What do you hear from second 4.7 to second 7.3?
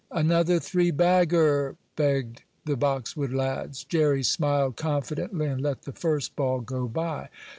confidently and let the first ball go by.